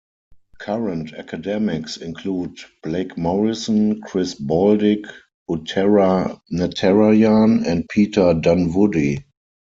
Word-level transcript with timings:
Current 0.57 1.13
academics 1.13 1.97
include 1.97 2.57
Blake 2.81 3.19
Morrison, 3.19 4.01
Chris 4.01 4.33
Baldick, 4.33 5.05
Uttara 5.47 6.41
Natarajan 6.51 7.67
and 7.67 7.87
Peter 7.87 8.33
Dunwoodie. 8.33 9.23